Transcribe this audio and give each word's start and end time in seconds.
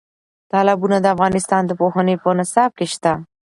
تالابونه 0.51 0.97
د 1.01 1.05
افغانستان 1.15 1.61
د 1.65 1.71
پوهنې 1.79 2.15
په 2.23 2.29
نصاب 2.39 2.71
کې 2.77 2.85
شته. 2.93 3.13